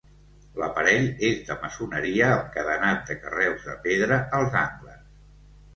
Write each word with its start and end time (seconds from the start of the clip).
L'aparell 0.61 1.05
és 1.27 1.43
de 1.49 1.57
maçoneria 1.65 2.31
amb 2.39 2.49
cadenat 2.57 3.07
de 3.11 3.19
carreus 3.27 3.69
de 3.71 3.79
pedra 3.87 4.23
als 4.41 4.63
angles. 4.69 5.11